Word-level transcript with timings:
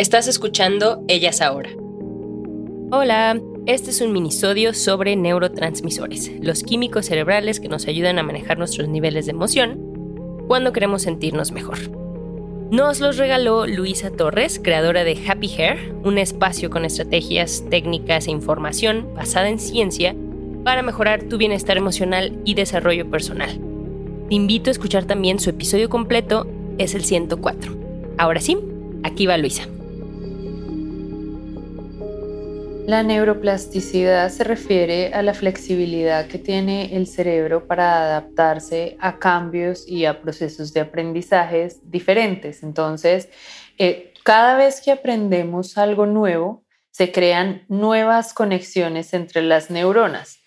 Estás 0.00 0.28
escuchando 0.28 1.04
Ellas 1.08 1.42
Ahora. 1.42 1.68
Hola, 2.90 3.38
este 3.66 3.90
es 3.90 4.00
un 4.00 4.14
minisodio 4.14 4.72
sobre 4.72 5.14
neurotransmisores, 5.14 6.32
los 6.40 6.62
químicos 6.62 7.04
cerebrales 7.04 7.60
que 7.60 7.68
nos 7.68 7.86
ayudan 7.86 8.18
a 8.18 8.22
manejar 8.22 8.56
nuestros 8.56 8.88
niveles 8.88 9.26
de 9.26 9.32
emoción 9.32 9.78
cuando 10.48 10.72
queremos 10.72 11.02
sentirnos 11.02 11.52
mejor. 11.52 11.76
Nos 12.70 13.00
los 13.00 13.18
regaló 13.18 13.66
Luisa 13.66 14.10
Torres, 14.10 14.58
creadora 14.58 15.04
de 15.04 15.18
Happy 15.28 15.48
Hair, 15.48 15.94
un 16.02 16.16
espacio 16.16 16.70
con 16.70 16.86
estrategias, 16.86 17.64
técnicas 17.68 18.26
e 18.26 18.30
información 18.30 19.06
basada 19.14 19.50
en 19.50 19.58
ciencia 19.58 20.16
para 20.64 20.80
mejorar 20.80 21.24
tu 21.24 21.36
bienestar 21.36 21.76
emocional 21.76 22.38
y 22.46 22.54
desarrollo 22.54 23.10
personal. 23.10 23.50
Te 24.30 24.34
invito 24.34 24.70
a 24.70 24.72
escuchar 24.72 25.04
también 25.04 25.40
su 25.40 25.50
episodio 25.50 25.90
completo, 25.90 26.46
es 26.78 26.94
el 26.94 27.04
104. 27.04 27.76
Ahora 28.16 28.40
sí, 28.40 28.56
aquí 29.02 29.26
va 29.26 29.36
Luisa. 29.36 29.68
La 32.86 33.02
neuroplasticidad 33.02 34.30
se 34.30 34.42
refiere 34.42 35.12
a 35.14 35.22
la 35.22 35.34
flexibilidad 35.34 36.26
que 36.26 36.38
tiene 36.38 36.96
el 36.96 37.06
cerebro 37.06 37.66
para 37.66 38.02
adaptarse 38.02 38.96
a 39.00 39.18
cambios 39.18 39.86
y 39.86 40.06
a 40.06 40.20
procesos 40.20 40.72
de 40.72 40.80
aprendizajes 40.80 41.80
diferentes. 41.88 42.62
Entonces, 42.62 43.28
eh, 43.78 44.12
cada 44.24 44.56
vez 44.56 44.80
que 44.80 44.90
aprendemos 44.90 45.78
algo 45.78 46.06
nuevo, 46.06 46.64
se 46.90 47.12
crean 47.12 47.64
nuevas 47.68 48.34
conexiones 48.34 49.14
entre 49.14 49.42
las 49.42 49.70
neuronas. 49.70 50.38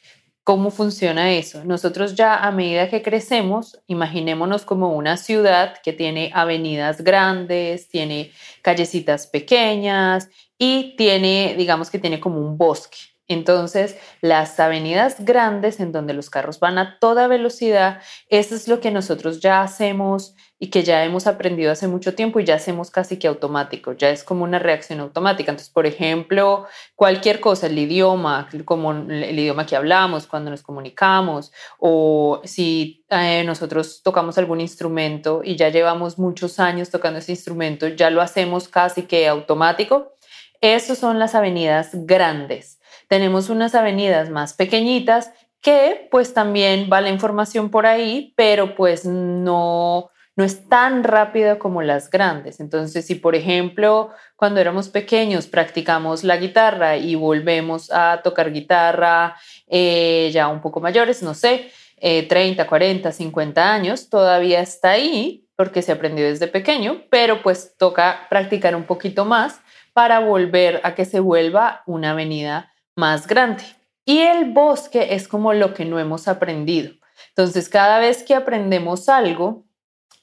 ¿Cómo 0.44 0.72
funciona 0.72 1.32
eso? 1.32 1.64
Nosotros 1.64 2.16
ya 2.16 2.36
a 2.36 2.52
medida 2.52 2.90
que 2.90 3.02
crecemos, 3.02 3.80
imaginémonos 3.88 4.66
como 4.66 4.90
una 4.90 5.16
ciudad 5.16 5.76
que 5.82 5.94
tiene 5.94 6.32
avenidas 6.34 7.02
grandes, 7.02 7.88
tiene 7.88 8.32
callecitas 8.62 9.26
pequeñas 9.28 10.28
y 10.64 10.96
tiene, 10.96 11.56
digamos 11.58 11.90
que 11.90 12.00
tiene 12.00 12.22
como 12.22 12.40
un 12.40 12.58
bosque. 12.58 12.98
Entonces, 13.28 13.98
las 14.22 14.60
avenidas 14.62 15.26
grandes 15.26 15.82
en 15.82 15.92
donde 15.92 16.14
los 16.14 16.30
carros 16.30 16.60
van 16.60 16.78
a 16.78 17.00
toda 17.00 17.28
velocidad, 17.28 18.02
eso 18.30 18.56
es 18.56 18.70
lo 18.70 18.80
que 18.80 18.92
nosotros 18.92 19.42
ya 19.42 19.62
hacemos 19.62 20.36
y 20.60 20.68
que 20.68 20.84
ya 20.84 21.04
hemos 21.04 21.28
aprendido 21.28 21.74
hace 21.74 21.90
mucho 21.90 22.16
tiempo 22.16 22.40
y 22.40 22.46
ya 22.46 22.56
hacemos 22.56 22.92
casi 22.92 23.20
que 23.20 23.28
automático, 23.28 23.92
ya 23.92 24.10
es 24.10 24.24
como 24.24 24.46
una 24.46 24.60
reacción 24.60 25.02
automática. 25.02 25.52
Entonces, 25.52 25.74
por 25.74 25.86
ejemplo, 25.86 26.66
cualquier 26.96 27.42
cosa, 27.42 27.68
el 27.68 27.78
idioma, 27.78 28.48
como 28.64 28.94
el 28.94 29.38
idioma 29.38 29.66
que 29.66 29.76
hablamos 29.76 30.28
cuando 30.28 30.50
nos 30.50 30.62
comunicamos, 30.62 31.52
o 31.80 32.40
si 32.46 33.04
eh, 33.10 33.44
nosotros 33.46 34.02
tocamos 34.02 34.38
algún 34.38 34.62
instrumento 34.62 35.42
y 35.44 35.58
ya 35.58 35.68
llevamos 35.68 36.18
muchos 36.18 36.60
años 36.60 36.90
tocando 36.90 37.20
ese 37.20 37.34
instrumento, 37.34 37.90
ya 37.90 38.10
lo 38.10 38.22
hacemos 38.22 38.70
casi 38.70 39.04
que 39.04 39.28
automático. 39.28 40.14
Esas 40.64 40.98
son 40.98 41.20
las 41.20 41.36
avenidas 41.36 41.90
grandes 41.94 42.80
tenemos 43.08 43.50
unas 43.50 43.76
avenidas 43.76 44.30
más 44.30 44.54
pequeñitas 44.54 45.32
que 45.62 46.08
pues 46.12 46.34
también 46.34 46.90
va 46.92 47.00
la 47.00 47.10
información 47.10 47.70
por 47.70 47.86
ahí, 47.86 48.34
pero 48.36 48.76
pues 48.76 49.06
no, 49.06 50.10
no 50.36 50.44
es 50.44 50.68
tan 50.68 51.04
rápida 51.04 51.60
como 51.60 51.82
las 51.82 52.10
grandes. 52.10 52.60
Entonces, 52.60 53.06
si 53.06 53.16
por 53.16 53.36
ejemplo 53.36 54.10
cuando 54.36 54.60
éramos 54.60 54.90
pequeños 54.90 55.46
practicamos 55.46 56.24
la 56.24 56.38
guitarra 56.38 56.98
y 56.98 57.16
volvemos 57.16 57.92
a 57.92 58.22
tocar 58.24 58.52
guitarra 58.52 59.36
eh, 59.68 60.32
ya 60.34 60.48
un 60.48 60.60
poco 60.60 60.80
mayores, 60.80 61.22
no 61.22 61.34
sé, 61.34 61.72
30, 62.02 62.68
40, 62.68 63.12
50 63.12 63.74
años, 63.74 64.10
todavía 64.10 64.60
está 64.60 64.90
ahí 64.92 65.43
porque 65.56 65.82
se 65.82 65.92
aprendió 65.92 66.26
desde 66.26 66.48
pequeño, 66.48 67.04
pero 67.10 67.42
pues 67.42 67.76
toca 67.78 68.28
practicar 68.30 68.76
un 68.76 68.84
poquito 68.84 69.26
más 69.26 69.62
para 69.94 70.20
volver 70.20 70.82
a 70.84 70.96
que 70.96 71.06
se 71.06 71.20
vuelva 71.20 71.84
una 71.86 72.12
avenida 72.12 72.74
más 72.96 73.28
grande. 73.28 73.64
Y 74.06 74.20
el 74.20 74.52
bosque 74.52 75.14
es 75.16 75.28
como 75.28 75.54
lo 75.54 75.74
que 75.74 75.86
no 75.86 76.00
hemos 76.00 76.28
aprendido. 76.28 76.94
Entonces, 77.30 77.70
cada 77.70 78.00
vez 78.00 78.24
que 78.24 78.36
aprendemos 78.36 79.08
algo, 79.08 79.66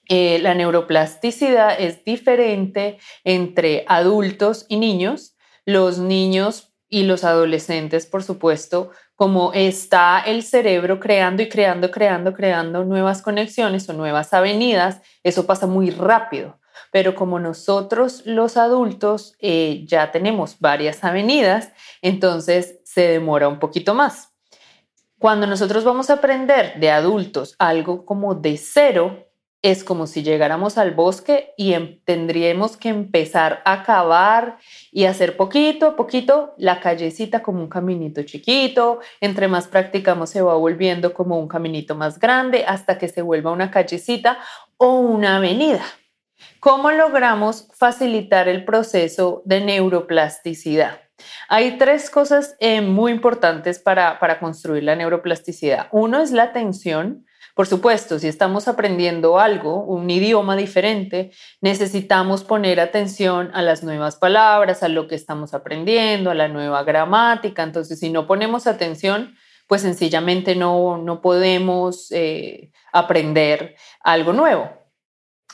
eh, 0.08 0.38
la 0.40 0.54
neuroplasticidad 0.54 1.80
es 1.80 2.04
diferente 2.04 2.98
entre 3.24 3.84
adultos 3.88 4.66
y 4.68 4.76
niños. 4.76 5.36
Los 5.64 5.98
niños 5.98 6.72
y 6.88 7.04
los 7.04 7.22
adolescentes, 7.24 8.06
por 8.06 8.24
supuesto, 8.24 8.90
como 9.20 9.52
está 9.52 10.20
el 10.20 10.42
cerebro 10.42 10.98
creando 10.98 11.42
y 11.42 11.48
creando, 11.50 11.90
creando, 11.90 12.32
creando 12.32 12.84
nuevas 12.84 13.20
conexiones 13.20 13.86
o 13.86 13.92
nuevas 13.92 14.32
avenidas, 14.32 15.02
eso 15.22 15.46
pasa 15.46 15.66
muy 15.66 15.90
rápido. 15.90 16.58
Pero 16.90 17.14
como 17.14 17.38
nosotros 17.38 18.22
los 18.24 18.56
adultos 18.56 19.36
eh, 19.38 19.84
ya 19.86 20.10
tenemos 20.10 20.58
varias 20.58 21.04
avenidas, 21.04 21.70
entonces 22.00 22.80
se 22.84 23.08
demora 23.08 23.48
un 23.48 23.58
poquito 23.58 23.92
más. 23.92 24.30
Cuando 25.18 25.46
nosotros 25.46 25.84
vamos 25.84 26.08
a 26.08 26.14
aprender 26.14 26.80
de 26.80 26.90
adultos 26.90 27.56
algo 27.58 28.06
como 28.06 28.34
de 28.34 28.56
cero, 28.56 29.29
es 29.62 29.84
como 29.84 30.06
si 30.06 30.22
llegáramos 30.22 30.78
al 30.78 30.92
bosque 30.92 31.52
y 31.56 31.74
em, 31.74 32.00
tendríamos 32.04 32.76
que 32.76 32.88
empezar 32.88 33.60
a 33.64 33.82
cavar 33.82 34.58
y 34.90 35.04
hacer 35.04 35.36
poquito 35.36 35.86
a 35.86 35.96
poquito 35.96 36.54
la 36.56 36.80
callecita 36.80 37.42
como 37.42 37.60
un 37.60 37.68
caminito 37.68 38.22
chiquito. 38.22 39.00
Entre 39.20 39.48
más 39.48 39.68
practicamos 39.68 40.30
se 40.30 40.40
va 40.40 40.54
volviendo 40.54 41.12
como 41.12 41.38
un 41.38 41.48
caminito 41.48 41.94
más 41.94 42.18
grande 42.18 42.64
hasta 42.66 42.96
que 42.96 43.08
se 43.08 43.22
vuelva 43.22 43.52
una 43.52 43.70
callecita 43.70 44.38
o 44.78 44.94
una 44.94 45.36
avenida. 45.36 45.84
¿Cómo 46.58 46.90
logramos 46.90 47.68
facilitar 47.74 48.48
el 48.48 48.64
proceso 48.64 49.42
de 49.44 49.60
neuroplasticidad? 49.60 51.00
Hay 51.48 51.76
tres 51.76 52.08
cosas 52.08 52.56
eh, 52.60 52.80
muy 52.80 53.12
importantes 53.12 53.78
para, 53.78 54.18
para 54.18 54.38
construir 54.38 54.84
la 54.84 54.96
neuroplasticidad. 54.96 55.88
Uno 55.90 56.20
es 56.22 56.32
la 56.32 56.44
atención. 56.44 57.26
Por 57.54 57.66
supuesto, 57.66 58.18
si 58.18 58.28
estamos 58.28 58.68
aprendiendo 58.68 59.38
algo, 59.38 59.82
un 59.84 60.08
idioma 60.08 60.56
diferente, 60.56 61.32
necesitamos 61.60 62.44
poner 62.44 62.80
atención 62.80 63.50
a 63.54 63.62
las 63.62 63.82
nuevas 63.82 64.16
palabras, 64.16 64.82
a 64.82 64.88
lo 64.88 65.08
que 65.08 65.14
estamos 65.14 65.54
aprendiendo, 65.54 66.30
a 66.30 66.34
la 66.34 66.48
nueva 66.48 66.84
gramática. 66.84 67.62
Entonces, 67.62 67.98
si 67.98 68.10
no 68.10 68.26
ponemos 68.26 68.66
atención, 68.66 69.34
pues 69.66 69.82
sencillamente 69.82 70.56
no, 70.56 70.98
no 70.98 71.20
podemos 71.20 72.10
eh, 72.10 72.72
aprender 72.92 73.76
algo 74.02 74.32
nuevo. 74.32 74.70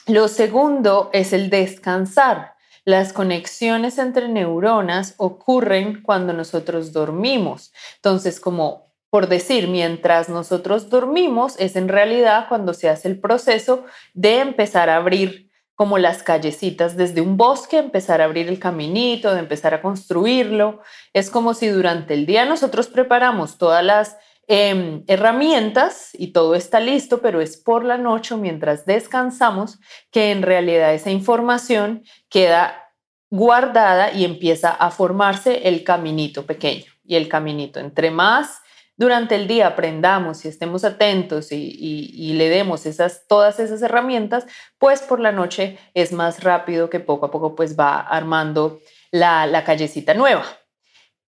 Lo 0.07 0.29
segundo 0.29 1.11
es 1.13 1.33
el 1.33 1.51
descansar. 1.51 2.55
Las 2.85 3.13
conexiones 3.13 3.99
entre 3.99 4.29
neuronas 4.29 5.15
ocurren 5.17 6.03
cuando 6.03 6.33
nosotros 6.33 6.93
dormimos. 6.93 7.73
Entonces, 7.97 8.39
como 8.39 8.86
por 9.17 9.29
decir, 9.29 9.67
mientras 9.67 10.29
nosotros 10.29 10.91
dormimos, 10.91 11.57
es 11.59 11.75
en 11.75 11.89
realidad 11.89 12.51
cuando 12.51 12.75
se 12.75 12.91
hace 12.91 13.09
el 13.09 13.19
proceso 13.19 13.87
de 14.13 14.41
empezar 14.41 14.91
a 14.91 14.97
abrir 14.97 15.51
como 15.75 15.97
las 15.97 16.23
callecitas 16.23 16.99
desde 16.99 17.23
un 17.23 17.39
bosque, 17.39 17.79
empezar 17.79 18.21
a 18.21 18.25
abrir 18.25 18.49
el 18.49 18.59
caminito, 18.59 19.33
de 19.33 19.41
empezar 19.41 19.73
a 19.73 19.81
construirlo. 19.81 20.81
Es 21.15 21.31
como 21.31 21.55
si 21.55 21.69
durante 21.69 22.13
el 22.13 22.27
día 22.27 22.45
nosotros 22.45 22.89
preparamos 22.89 23.57
todas 23.57 23.83
las 23.83 24.17
Em, 24.49 25.03
herramientas 25.09 26.11
y 26.13 26.29
todo 26.29 26.55
está 26.55 26.79
listo, 26.79 27.21
pero 27.21 27.41
es 27.41 27.57
por 27.57 27.85
la 27.85 27.99
noche 27.99 28.37
mientras 28.37 28.87
descansamos 28.87 29.81
que 30.13 30.31
en 30.31 30.43
realidad 30.43 30.95
esa 30.95 31.11
información 31.11 32.05
queda 32.29 32.93
guardada 33.29 34.13
y 34.13 34.25
empieza 34.25 34.71
a 34.71 34.93
formarse 34.93 35.67
el 35.67 35.83
caminito 35.83 36.47
pequeño 36.47 36.85
y 37.05 37.17
el 37.17 37.29
caminito. 37.29 37.81
Entre 37.81 38.13
más 38.13 38.61
durante 38.97 39.35
el 39.35 39.47
día 39.47 39.67
aprendamos 39.67 40.45
y 40.45 40.49
estemos 40.49 40.85
atentos 40.85 41.53
y, 41.53 42.33
le 42.35 42.49
demos 42.49 42.85
todas 43.29 43.61
esas 43.61 43.83
herramientas, 43.83 44.47
pues 44.79 45.03
por 45.03 45.21
la 45.21 45.33
noche 45.33 45.79
es 45.95 46.13
más 46.13 46.43
rápido 46.43 46.91
que 46.91 47.01
poco 47.01 47.27
a 47.27 47.31
poco 47.31 47.55
pues 47.55 47.79
va 47.79 48.01
armando 48.01 48.81
la, 49.11 49.47
la 49.47 49.65
callecita 49.65 50.15
nueva. 50.15 50.45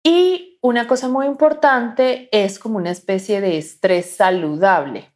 Y 0.03 0.57
una 0.61 0.87
cosa 0.87 1.09
muy 1.09 1.25
importante 1.25 2.29
es 2.31 2.59
como 2.59 2.77
una 2.77 2.91
especie 2.91 3.41
de 3.41 3.57
estrés 3.57 4.15
saludable. 4.15 5.11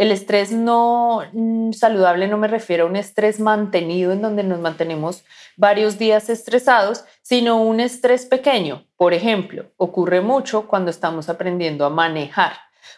El 0.00 0.12
estrés 0.12 0.50
no 0.50 1.20
mm, 1.30 1.72
saludable 1.72 2.26
no 2.26 2.38
me 2.38 2.48
refiero 2.48 2.84
a 2.84 2.86
un 2.86 2.96
estrés 2.96 3.38
mantenido 3.38 4.12
en 4.12 4.22
donde 4.22 4.42
nos 4.42 4.58
mantenemos 4.58 5.24
varios 5.58 5.98
días 5.98 6.30
estresados, 6.30 7.04
sino 7.20 7.62
un 7.62 7.80
estrés 7.80 8.24
pequeño. 8.24 8.86
Por 8.96 9.12
ejemplo, 9.12 9.66
ocurre 9.76 10.22
mucho 10.22 10.66
cuando 10.66 10.90
estamos 10.90 11.28
aprendiendo 11.28 11.84
a 11.84 11.90
manejar. 11.90 12.52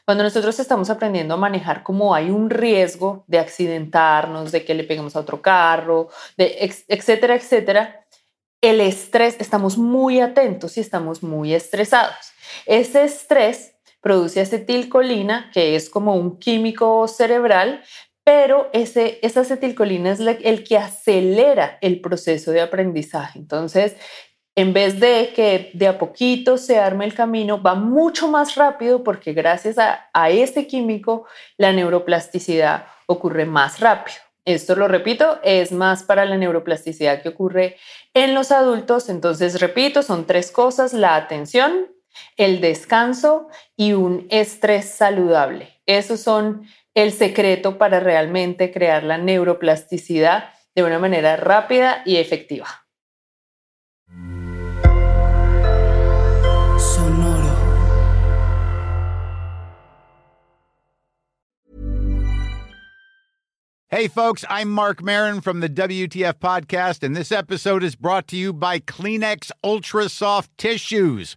Cuando 0.04 0.22
nosotros 0.22 0.60
estamos 0.60 0.90
aprendiendo 0.90 1.34
a 1.34 1.38
manejar, 1.38 1.82
como 1.82 2.14
hay 2.14 2.30
un 2.30 2.50
riesgo 2.50 3.24
de 3.26 3.40
accidentarnos, 3.40 4.52
de 4.52 4.64
que 4.64 4.74
le 4.74 4.84
peguemos 4.84 5.16
a 5.16 5.20
otro 5.20 5.42
carro, 5.42 6.08
de 6.36 6.56
etcétera, 6.86 7.34
etcétera, 7.34 8.06
el 8.60 8.80
estrés, 8.80 9.34
estamos 9.40 9.76
muy 9.76 10.20
atentos 10.20 10.76
y 10.76 10.80
estamos 10.80 11.24
muy 11.24 11.52
estresados. 11.52 12.32
Ese 12.64 13.02
estrés 13.02 13.72
produce 14.02 14.40
acetilcolina, 14.40 15.50
que 15.54 15.76
es 15.76 15.88
como 15.88 16.16
un 16.16 16.38
químico 16.38 17.08
cerebral, 17.08 17.82
pero 18.24 18.68
ese, 18.72 19.18
esa 19.22 19.40
acetilcolina 19.40 20.12
es 20.12 20.20
el 20.20 20.64
que 20.64 20.76
acelera 20.76 21.78
el 21.80 22.00
proceso 22.00 22.50
de 22.50 22.60
aprendizaje. 22.60 23.38
Entonces, 23.38 23.96
en 24.54 24.72
vez 24.72 25.00
de 25.00 25.32
que 25.34 25.70
de 25.72 25.88
a 25.88 25.98
poquito 25.98 26.58
se 26.58 26.78
arme 26.78 27.06
el 27.06 27.14
camino, 27.14 27.62
va 27.62 27.74
mucho 27.74 28.28
más 28.28 28.56
rápido 28.56 29.02
porque 29.02 29.32
gracias 29.32 29.78
a, 29.78 30.10
a 30.12 30.30
este 30.30 30.66
químico 30.66 31.26
la 31.56 31.72
neuroplasticidad 31.72 32.86
ocurre 33.06 33.46
más 33.46 33.80
rápido. 33.80 34.18
Esto 34.44 34.74
lo 34.74 34.88
repito, 34.88 35.38
es 35.44 35.70
más 35.70 36.02
para 36.02 36.24
la 36.24 36.36
neuroplasticidad 36.36 37.22
que 37.22 37.28
ocurre 37.28 37.76
en 38.12 38.34
los 38.34 38.50
adultos. 38.50 39.08
Entonces, 39.08 39.60
repito, 39.60 40.02
son 40.02 40.26
tres 40.26 40.50
cosas, 40.50 40.92
la 40.92 41.14
atención, 41.14 41.86
el 42.36 42.60
descanso 42.60 43.48
y 43.76 43.92
un 43.92 44.26
estrés 44.30 44.90
saludable. 44.90 45.80
Esos 45.86 46.20
son 46.20 46.66
el 46.94 47.12
secreto 47.12 47.78
para 47.78 48.00
realmente 48.00 48.70
crear 48.70 49.02
la 49.02 49.18
neuroplasticidad 49.18 50.50
de 50.74 50.82
una 50.82 50.98
manera 50.98 51.36
rápida 51.36 52.02
y 52.04 52.16
efectiva. 52.16 52.82
Hey, 63.94 64.08
folks, 64.08 64.42
I'm 64.48 64.70
Mark 64.70 65.02
Marin 65.02 65.42
from 65.42 65.60
the 65.60 65.68
WTF 65.68 66.38
Podcast, 66.38 67.02
and 67.02 67.14
this 67.14 67.30
episode 67.30 67.84
is 67.84 67.94
brought 67.94 68.26
to 68.28 68.38
you 68.38 68.54
by 68.54 68.80
Kleenex 68.80 69.50
Ultra 69.62 70.08
Soft 70.08 70.50
Tissues 70.56 71.36